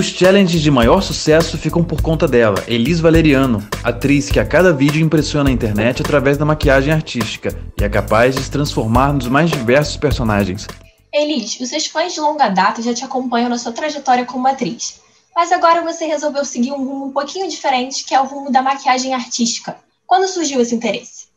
[0.00, 4.72] Os challenges de maior sucesso ficam por conta dela, Elis Valeriano, atriz que a cada
[4.72, 9.28] vídeo impressiona a internet através da maquiagem artística e é capaz de se transformar nos
[9.28, 10.66] mais diversos personagens.
[11.12, 15.02] Elis, os seus fãs de longa data já te acompanham na sua trajetória como atriz.
[15.36, 18.62] Mas agora você resolveu seguir um rumo um pouquinho diferente, que é o rumo da
[18.62, 19.76] maquiagem artística.
[20.06, 21.28] Quando surgiu esse interesse?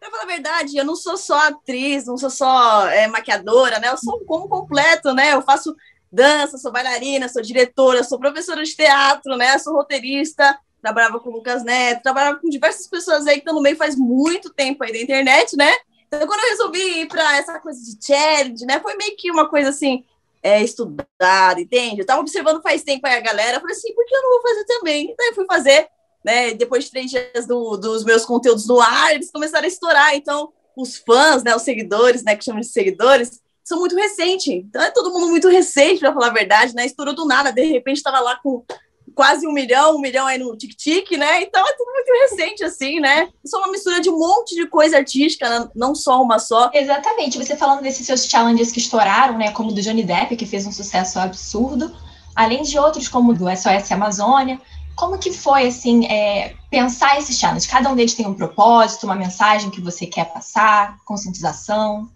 [0.00, 3.88] Pra falar a verdade, eu não sou só atriz, não sou só é, maquiadora, né?
[3.88, 5.34] Eu sou um como completo, né?
[5.34, 5.76] Eu faço
[6.10, 9.58] dança, sou bailarina, sou diretora, sou professora de teatro, né?
[9.58, 13.62] Sou roteirista, trabalhava com o Lucas Neto, trabalhava com diversas pessoas aí que estão no
[13.62, 15.72] meio faz muito tempo aí da internet, né?
[16.06, 18.80] Então, quando eu resolvi ir para essa coisa de challenge, né?
[18.80, 20.04] Foi meio que uma coisa assim,
[20.42, 22.00] é, estudada, entende?
[22.00, 24.42] Eu tava observando faz tempo aí a galera, falei assim, por que eu não vou
[24.42, 25.10] fazer também?
[25.10, 25.88] Então, eu fui fazer
[26.24, 26.52] né?
[26.54, 30.14] Depois de três dias do, dos meus conteúdos no ar, eles começaram a estourar.
[30.14, 34.48] Então, os fãs, né, os seguidores, né, que chamam de seguidores, são muito recentes.
[34.48, 36.84] Então, é todo mundo muito recente, para falar a verdade, né?
[36.84, 38.64] Estourou do nada, de repente estava lá com
[39.14, 41.42] quase um milhão, um milhão aí no tic-tic, né?
[41.42, 43.28] Então é tudo muito recente, assim, né?
[43.44, 45.68] Isso é uma mistura de um monte de coisa artística, né?
[45.74, 46.70] não só uma só.
[46.72, 47.38] Exatamente.
[47.38, 49.52] Você falando desses seus challenges que estouraram, né?
[49.52, 51.94] Como do Johnny Depp, que fez um sucesso absurdo,
[52.34, 54.60] além de outros como do SOS Amazônia.
[54.96, 57.68] Como que foi, assim, é, pensar esses challenge?
[57.68, 62.10] Cada um deles tem um propósito, uma mensagem que você quer passar, conscientização?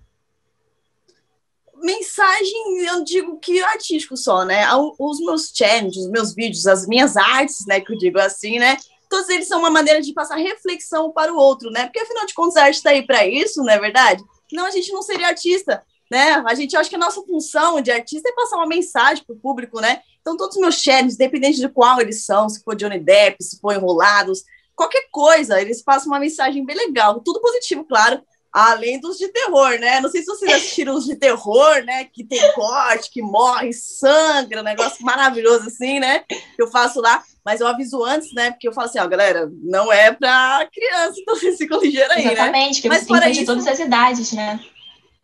[1.84, 4.64] Mensagem, eu digo que artístico só, né?
[4.98, 8.78] Os meus challenges, os meus vídeos, as minhas artes, né, que eu digo assim, né?
[9.10, 11.84] Todos eles são uma maneira de passar reflexão para o outro, né?
[11.84, 14.24] Porque afinal de contas a arte está aí para isso, não é verdade?
[14.50, 16.42] Não, a gente não seria artista, né?
[16.46, 19.38] A gente acha que a nossa função de artista é passar uma mensagem para o
[19.38, 20.00] público, né?
[20.22, 23.60] Então, todos os meus challenges, independente de qual eles são, se for Johnny Depp, se
[23.60, 24.42] for Enrolados,
[24.74, 27.20] qualquer coisa, eles passam uma mensagem bem legal.
[27.20, 28.22] Tudo positivo, claro,
[28.54, 30.00] além dos de terror, né?
[30.00, 32.04] Não sei se vocês assistiram os de terror, né?
[32.04, 36.20] Que tem corte, que morre, sangra, um negócio maravilhoso assim, né?
[36.20, 37.20] Que eu faço lá.
[37.44, 38.52] Mas eu aviso antes, né?
[38.52, 42.26] Porque eu falo assim, ó, galera, não é pra criança, então vocês ficam ligeiros aí,
[42.26, 42.42] Exatamente, né?
[42.44, 44.60] Exatamente, porque Mas você tem de todas as idades, né?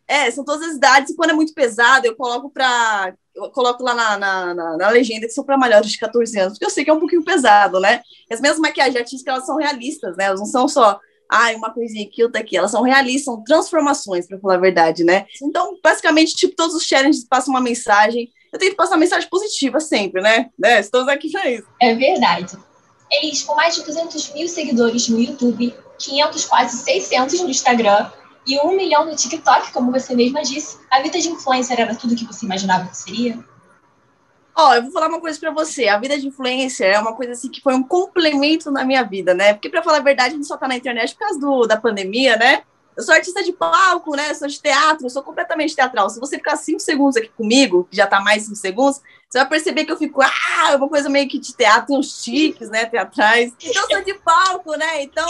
[0.08, 3.82] É, são todas as idades, e quando é muito pesado, eu coloco pra eu coloco
[3.84, 6.70] lá na, na, na, na legenda que são para maiores de 14 anos, porque eu
[6.70, 8.02] sei que é um pouquinho pesado, né?
[8.28, 10.24] As minhas maquiagens artísticas, elas são realistas, né?
[10.24, 10.98] Elas não são só,
[11.30, 12.56] ai, uma coisinha aqui, outra aqui.
[12.56, 15.26] Elas são realistas, são transformações, para falar a verdade, né?
[15.42, 18.30] Então, basicamente, tipo, todos os challenges passam uma mensagem.
[18.52, 20.50] Eu tento passar uma mensagem positiva sempre, né?
[20.58, 20.80] né?
[20.80, 21.66] Estamos aqui para isso.
[21.80, 22.58] É verdade.
[23.10, 28.10] Eles, com mais de 200 mil seguidores no YouTube, 500, quase 600 no Instagram,
[28.46, 32.16] e um milhão no TikTok, como você mesma disse, a vida de influencer era tudo
[32.16, 33.38] que você imaginava que seria?
[34.54, 35.88] Ó, eu vou falar uma coisa para você.
[35.88, 39.34] A vida de influencer é uma coisa assim que foi um complemento na minha vida,
[39.34, 39.54] né?
[39.54, 41.76] Porque para falar a verdade, a gente só tá na internet por causa do, da
[41.76, 42.62] pandemia, né?
[42.96, 44.30] Eu sou artista de palco, né?
[44.30, 46.10] Eu sou de teatro, eu sou completamente teatral.
[46.10, 49.48] Se você ficar cinco segundos aqui comigo, que já tá mais cinco segundos, você vai
[49.48, 53.52] perceber que eu fico, ah, uma coisa meio que de teatro, uns chiques, né, teatrais.
[53.62, 55.02] Então, eu sou de palco, né?
[55.02, 55.26] Então,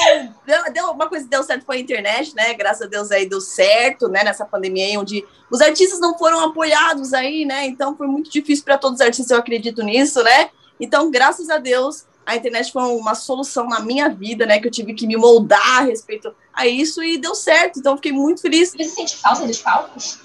[0.73, 2.55] deu, uma coisa que deu certo foi a internet, né?
[2.55, 4.25] Graças a Deus aí deu certo, né?
[4.25, 7.67] Nessa pandemia aí, onde os artistas não foram apoiados aí, né?
[7.67, 10.51] Então, foi muito difícil para todos os artistas, eu acredito nisso, né?
[10.81, 14.61] Então, graças a Deus, a internet foi uma solução na minha vida, né?
[14.61, 17.79] Que eu tive que me moldar a respeito a isso e deu certo.
[17.79, 18.71] Então, fiquei muito feliz.
[18.71, 20.19] Você sente falta dos palcos?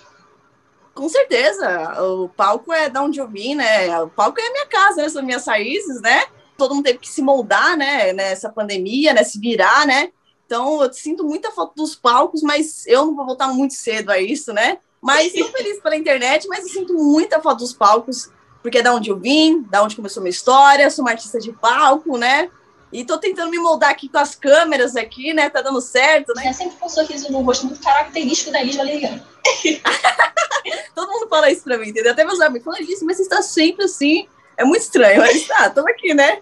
[0.93, 2.01] Com certeza.
[2.01, 4.01] O palco é da onde eu vim, né?
[4.01, 5.09] O palco é a minha casa, né?
[5.09, 6.25] São minhas raízes, né?
[6.57, 8.13] Todo mundo teve que se moldar, né?
[8.13, 9.23] Nessa pandemia, né?
[9.23, 10.11] Se virar, né?
[10.45, 14.19] Então, eu sinto muita falta dos palcos, mas eu não vou voltar muito cedo a
[14.19, 14.77] isso, né?
[15.01, 18.29] Mas estou feliz pela internet, mas eu sinto muita falta dos palcos
[18.65, 21.53] porque é da onde eu vim, da onde começou minha história, sou uma artista de
[21.53, 22.49] palco, né?
[22.91, 25.51] E tô tentando me moldar aqui com as câmeras aqui, né?
[25.51, 26.47] Tá dando certo, né?
[26.47, 29.21] É sempre com um sorriso no rosto muito característico da Liz Valeriano.
[30.95, 32.11] Todo mundo fala isso pra mim, entendeu?
[32.11, 34.27] Até meus amigos falam isso, mas você está sempre assim.
[34.57, 36.39] É muito estranho, mas tá, tamo aqui, né?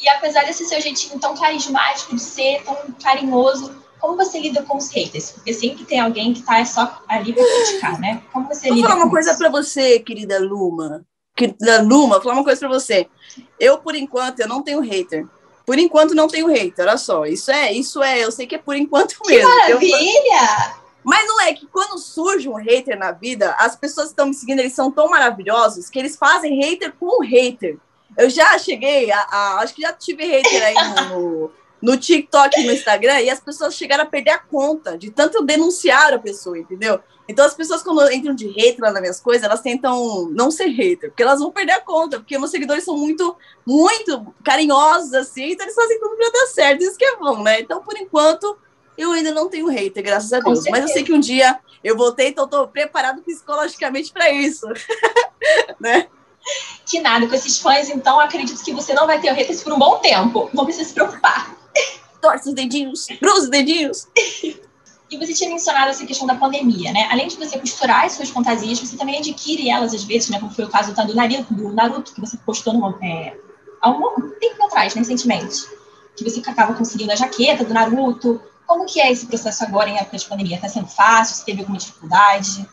[0.00, 4.78] E apesar desse seu jeitinho tão carismático de ser, tão carinhoso, como você lida com
[4.78, 5.32] os haters?
[5.32, 8.22] Porque sempre tem alguém que tá só ali pra criticar, né?
[8.32, 11.04] Como você Vou lida falar uma coisa pra você, querida Luma
[11.60, 13.08] da Luma, vou falar uma coisa para você.
[13.60, 15.26] Eu, por enquanto, eu não tenho hater.
[15.66, 17.26] Por enquanto, não tenho hater, olha só.
[17.26, 19.48] Isso é, isso é, eu sei que é por enquanto que mesmo.
[19.48, 20.76] maravilha!
[20.78, 24.26] Eu, mas não é que quando surge um hater na vida, as pessoas que estão
[24.26, 27.78] me seguindo, eles são tão maravilhosos que eles fazem hater com hater.
[28.18, 30.74] Eu já cheguei a, a acho que já tive hater aí
[31.08, 31.50] no,
[31.80, 35.38] no TikTok e no Instagram, e as pessoas chegaram a perder a conta de tanto
[35.38, 37.00] eu denunciar a pessoa, entendeu?
[37.28, 40.68] Então as pessoas, quando entram de hater lá nas minhas coisas, elas tentam não ser
[40.68, 43.36] hater, porque elas vão perder a conta, porque meus seguidores são muito,
[43.66, 47.60] muito carinhosos, assim, então eles fazem tudo pra dar certo, isso que é bom, né?
[47.60, 48.56] Então, por enquanto,
[48.96, 50.64] eu ainda não tenho hater, graças a Deus.
[50.70, 54.66] Mas eu sei que um dia eu voltei, então eu tô preparado psicologicamente para isso,
[55.78, 56.08] né?
[56.84, 59.78] Que nada, com esses fãs, então, acredito que você não vai ter haters por um
[59.78, 60.48] bom tempo.
[60.54, 61.56] Não precisa se preocupar.
[62.20, 64.08] Torce os dedinhos, cruza os dedinhos.
[65.08, 67.06] E você tinha mencionado essa questão da pandemia, né?
[67.12, 70.40] Além de você costurar as suas fantasias, você também adquire elas às vezes, né?
[70.40, 73.36] Como foi o caso do Naruto, do Naruto que você postou no, é,
[73.80, 75.64] há um tempo atrás, né, recentemente.
[76.16, 78.42] Que você acaba conseguindo a jaqueta do Naruto.
[78.66, 80.56] Como que é esse processo agora em época de pandemia?
[80.56, 81.36] Está sendo fácil?
[81.36, 82.68] Você teve alguma dificuldade?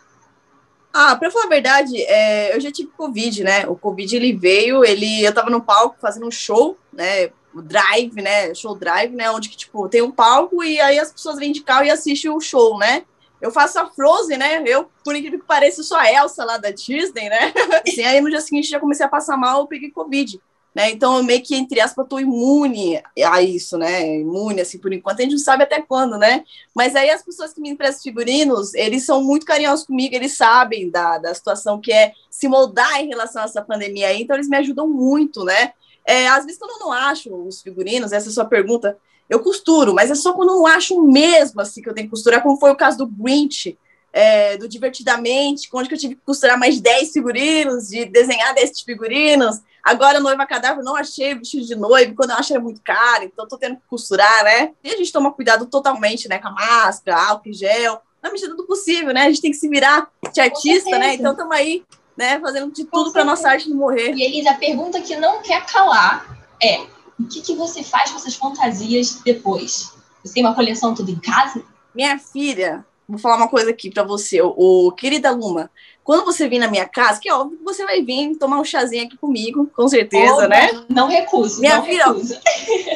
[0.91, 3.67] Ah, para falar a verdade, é, eu já tive Covid, né?
[3.67, 7.29] O Covid ele veio, ele, eu tava no palco fazendo um show, né?
[7.53, 8.53] O drive, né?
[8.53, 9.29] Show drive, né?
[9.31, 12.31] Onde que, tipo, tem um palco e aí as pessoas vêm de carro e assistem
[12.31, 13.03] o show, né?
[13.41, 14.63] Eu faço a Frozen, né?
[14.65, 17.53] Eu, por incrível que pareça, sou a Elsa lá da Disney, né?
[17.85, 20.39] Assim, aí no dia seguinte já comecei a passar mal, eu peguei Covid.
[20.73, 20.89] Né?
[20.89, 24.17] Então, eu meio que, entre aspas, estou imune a isso, né?
[24.17, 25.19] Imune, assim, por enquanto.
[25.19, 26.43] A gente não sabe até quando, né?
[26.73, 30.89] Mas aí as pessoas que me emprestam figurinos, eles são muito carinhosos comigo, eles sabem
[30.89, 34.49] da, da situação que é se moldar em relação a essa pandemia aí, então eles
[34.49, 35.73] me ajudam muito, né?
[36.05, 38.97] É, às vezes, quando eu não acho os figurinos, essa é a sua pergunta,
[39.29, 42.11] eu costuro, mas é só quando eu não acho mesmo, assim, que eu tenho que
[42.11, 43.77] costurar, como foi o caso do Grinch,
[44.11, 48.81] é, do Divertidamente, onde que eu tive que costurar mais 10 figurinos, de desenhar 10
[48.81, 53.25] figurinos, Agora, noiva cadáver, não achei vestido de noiva, quando eu acho é muito caro,
[53.25, 54.71] então tô tendo que costurar, né?
[54.81, 56.39] E a gente toma cuidado totalmente, né?
[56.39, 59.23] Com a máscara, álcool e gel, na medida do possível, né?
[59.23, 61.15] A gente tem que se virar de artista, né?
[61.15, 61.83] Então estamos aí,
[62.17, 62.39] né?
[62.39, 64.13] Fazendo de tudo para nossa arte não morrer.
[64.13, 66.81] E Elisa, a pergunta que não quer calar é:
[67.19, 69.93] o que, que você faz com essas fantasias depois?
[70.23, 71.63] Você tem uma coleção tudo em casa?
[71.93, 75.69] Minha filha, vou falar uma coisa aqui para você, o, querida Luma.
[76.03, 78.63] Quando você vir na minha casa, que é óbvio que você vai vir tomar um
[78.63, 80.71] chazinho aqui comigo, com certeza, oh, né?
[80.71, 81.61] Não, não recuso.
[81.61, 82.37] Minha não filha, recuso.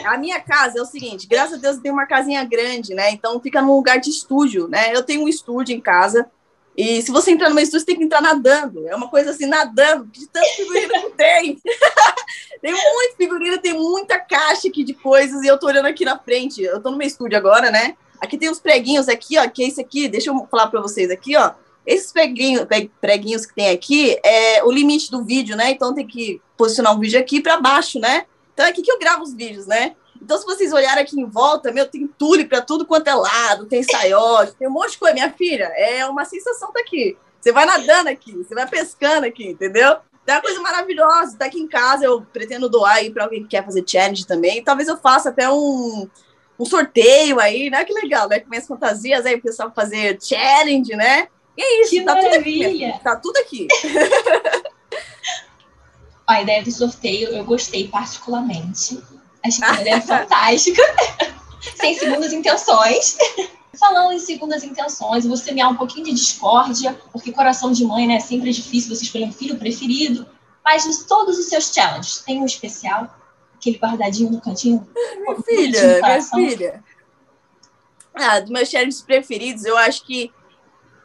[0.06, 3.12] a minha casa é o seguinte, graças a Deus eu tenho uma casinha grande, né?
[3.12, 4.94] Então fica num lugar de estúdio, né?
[4.94, 6.30] Eu tenho um estúdio em casa.
[6.78, 8.88] E se você entrar meu estúdio, você tem que entrar nadando.
[8.88, 11.60] É uma coisa assim, nadando, de tanto figurino que tem.
[12.62, 16.20] tem muito figurino, tem muita caixa aqui de coisas, e eu tô olhando aqui na
[16.20, 16.62] frente.
[16.62, 17.98] Eu tô no meu estúdio agora, né?
[18.22, 21.10] Aqui tem uns preguinhos aqui, ó, que é esse aqui, deixa eu falar para vocês
[21.10, 21.52] aqui, ó.
[21.84, 22.68] Esses preguinhos,
[23.02, 25.72] preguinhos que tem aqui é o limite do vídeo, né?
[25.72, 28.26] Então tem que posicionar o vídeo aqui para baixo, né?
[28.54, 29.96] Então é aqui que eu gravo os vídeos, né?
[30.22, 33.66] Então, se vocês olharem aqui em volta, meu, tem tule para tudo quanto é lado,
[33.66, 35.14] tem saiote, tem um monte de coisa.
[35.14, 37.18] Minha filha, é uma sensação daqui.
[37.40, 39.98] Você vai nadando aqui, você vai pescando aqui, entendeu?
[40.24, 41.38] Então, é uma coisa maravilhosa.
[41.38, 44.64] Tá aqui em casa, eu pretendo doar aí para alguém que quer fazer challenge também.
[44.64, 46.10] Talvez eu faça até um,
[46.60, 47.86] um sorteio aí, né?
[47.86, 48.40] Que legal, né?
[48.40, 51.30] Com minhas fantasias aí, o pessoal fazer challenge, né?
[51.56, 52.70] E é isso, que tá maravilha.
[52.70, 53.04] tudo aqui.
[53.04, 53.68] Tá tudo aqui.
[56.28, 59.02] A ideia do sorteio eu gostei particularmente.
[59.48, 60.82] Achei que a ideia é fantástica.
[61.76, 63.18] Sem segundas intenções.
[63.80, 68.20] Falando em segundas intenções, vou semear um pouquinho de discórdia, porque coração de mãe, né?
[68.20, 70.28] Sempre é difícil você escolher um filho preferido.
[70.64, 73.10] Mas de todos os seus challenges, tem um especial?
[73.58, 74.88] aquele guardadinho no cantinho.
[75.20, 76.84] Minha filha, minha filha.
[78.14, 80.32] Ah, dos meus challenges preferidos, eu acho que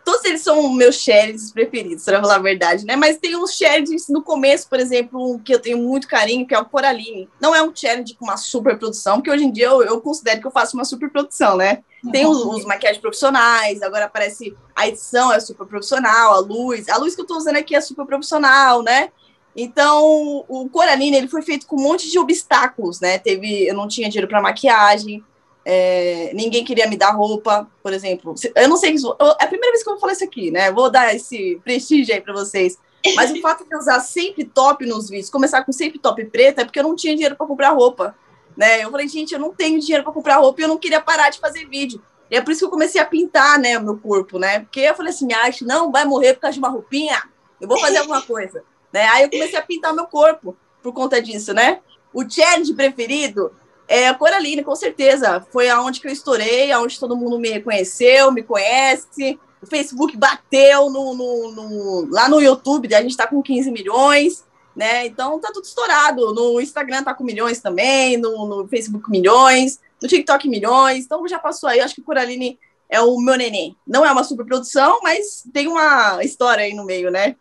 [0.04, 2.96] todos eles são meus challenges preferidos, para falar a verdade, né?
[2.96, 6.58] Mas tem uns challenges no começo, por exemplo, que eu tenho muito carinho, que é
[6.58, 7.28] o Coraline.
[7.40, 10.40] Não é um challenge com uma super produção, porque hoje em dia eu, eu considero
[10.40, 11.82] que eu faço uma super produção, né?
[12.10, 16.88] Tem os, os maquiagens profissionais, agora aparece a edição é super profissional, a luz.
[16.88, 19.10] A luz que eu tô usando aqui é super profissional, né?
[19.54, 23.18] Então, o Coraline ele foi feito com um monte de obstáculos, né?
[23.18, 25.22] Teve, eu não tinha dinheiro para maquiagem,
[25.64, 28.34] é, ninguém queria me dar roupa, por exemplo.
[28.54, 30.72] Eu não sei, é a primeira vez que eu vou falar isso aqui, né?
[30.72, 32.78] Vou dar esse prestígio aí para vocês.
[33.16, 36.62] Mas o fato de eu usar sempre top nos vídeos, começar com sempre top preta,
[36.62, 38.14] é porque eu não tinha dinheiro para comprar roupa,
[38.56, 38.84] né?
[38.84, 41.30] Eu falei, gente, eu não tenho dinheiro para comprar roupa e eu não queria parar
[41.30, 42.00] de fazer vídeo.
[42.30, 44.60] E é por isso que eu comecei a pintar, né, o meu corpo, né?
[44.60, 47.22] Porque eu falei assim, acho, não vai morrer por causa de uma roupinha,
[47.60, 48.64] eu vou fazer alguma coisa.
[48.92, 49.08] Né?
[49.08, 51.80] Aí eu comecei a pintar meu corpo por conta disso, né?
[52.12, 53.50] O challenge preferido
[53.88, 55.44] é a Coraline, com certeza.
[55.50, 59.38] Foi aonde que eu estourei, aonde todo mundo me reconheceu, me conhece.
[59.62, 64.44] O Facebook bateu no, no, no lá no YouTube, a gente está com 15 milhões,
[64.74, 65.06] né?
[65.06, 66.34] Então tá tudo estourado.
[66.34, 71.04] No Instagram tá com milhões também, no, no Facebook milhões, no TikTok milhões.
[71.04, 72.58] Então já passou aí, acho que Coraline
[72.88, 73.76] é o meu neném.
[73.86, 77.36] Não é uma super produção, mas tem uma história aí no meio, né?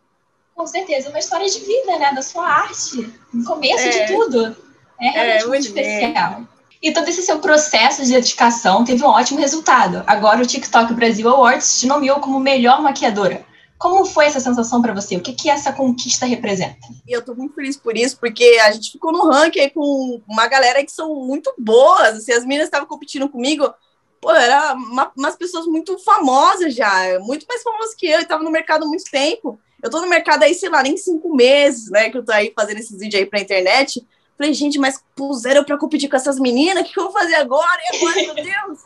[0.55, 2.13] Com certeza, uma história de vida, né?
[2.13, 3.89] Da sua arte, no começo é.
[3.89, 4.70] de tudo.
[5.01, 6.41] É realmente é, muito especial.
[6.81, 10.03] E todo esse seu processo de dedicação teve um ótimo resultado.
[10.07, 13.45] Agora o TikTok Brasil Awards te nomeou como melhor maquiadora.
[13.77, 15.15] Como foi essa sensação para você?
[15.15, 16.87] O que, que essa conquista representa?
[17.07, 20.83] Eu tô muito feliz por isso, porque a gente ficou no ranking com uma galera
[20.85, 22.17] que são muito boas.
[22.17, 23.73] Assim, as meninas estavam competindo comigo,
[24.19, 28.43] pô, era uma, umas pessoas muito famosas já, muito mais famosas que eu, e tava
[28.43, 29.59] no mercado há muito tempo.
[29.81, 32.53] Eu tô no mercado aí, sei lá, nem cinco meses, né, que eu tô aí
[32.55, 34.07] fazendo esses vídeos aí pra internet.
[34.41, 37.35] Falei, gente, mas puseram pra competir com essas meninas, o que, que eu vou fazer
[37.35, 37.79] agora?
[37.93, 38.79] E agora, meu Deus?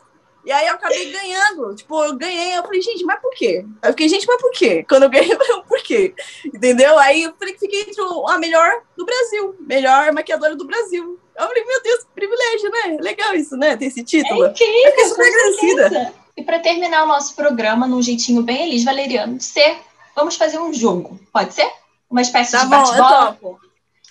[0.44, 1.74] E aí eu acabei ganhando.
[1.74, 3.64] Tipo, eu ganhei, eu falei, gente, mas por quê?
[3.82, 4.84] Eu fiquei, gente, mas por quê?
[4.86, 6.14] Quando eu ganhei, eu falei, por quê?
[6.44, 6.98] Entendeu?
[6.98, 11.18] Aí eu falei, fiquei entre a melhor do Brasil, melhor maquiadora do Brasil.
[11.34, 12.98] Eu falei, meu Deus, que privilégio, né?
[13.00, 13.78] Legal isso, né?
[13.78, 14.44] Ter esse título.
[14.44, 16.14] É incrível, eu fiquei super agradecida.
[16.36, 19.78] E para terminar o nosso programa num jeitinho bem Elis Valeriano de ser,
[20.14, 21.18] vamos fazer um jogo.
[21.32, 21.72] Pode ser?
[22.10, 23.38] Uma espécie tá de bate-bola?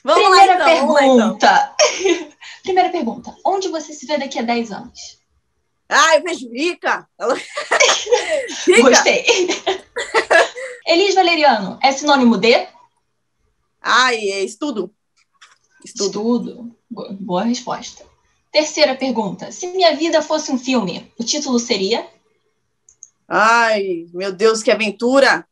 [0.05, 1.49] Vamos Primeira lá, então, pergunta.
[1.49, 2.31] Lá, então.
[2.61, 3.35] Primeira pergunta.
[3.43, 5.19] Onde você se vê daqui a 10 anos?
[5.89, 7.09] Ah, eu vejo rica.
[8.67, 8.81] rica.
[8.83, 9.25] Gostei.
[10.85, 12.67] Elis Valeriano, é sinônimo de?
[13.81, 14.93] Ai, é estudo.
[15.83, 16.05] Estudo.
[16.05, 16.75] Estudo.
[17.19, 18.05] Boa resposta.
[18.51, 19.51] Terceira pergunta.
[19.51, 22.07] Se minha vida fosse um filme, o título seria?
[23.27, 25.47] Ai, meu Deus, que aventura!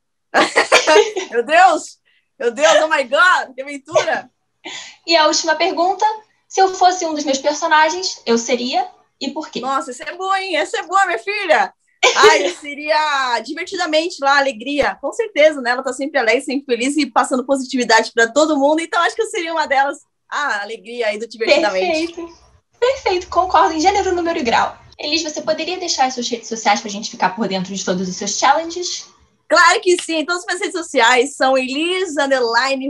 [1.31, 1.98] meu Deus!
[2.39, 4.31] Meu Deus, oh my God, que aventura!
[5.05, 6.05] E a última pergunta.
[6.48, 8.88] Se eu fosse um dos meus personagens, eu seria
[9.20, 9.60] e por quê?
[9.60, 10.55] Nossa, essa é boa, hein?
[10.55, 11.74] Essa é boa, minha filha!
[12.15, 14.98] Ai, seria divertidamente lá, alegria.
[15.01, 15.72] Com certeza, né?
[15.72, 18.82] Ela tá sempre alegre, sempre feliz e passando positividade para todo mundo.
[18.82, 20.00] Então, acho que eu seria uma delas.
[20.29, 22.13] Ah, alegria aí do divertidamente.
[22.13, 22.38] Perfeito.
[22.79, 24.77] Perfeito, concordo em gênero, número e grau.
[25.00, 27.84] Elis, você poderia deixar as suas redes sociais para a gente ficar por dentro de
[27.84, 29.08] todos os seus challenges?
[29.53, 30.25] Claro que sim.
[30.25, 32.15] Todas as minhas redes sociais são Elis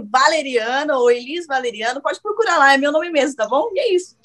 [0.10, 2.01] Valeriano ou Elis Valeriano.
[2.01, 3.70] Pode procurar lá, é meu nome mesmo, tá bom?
[3.74, 4.15] E é isso.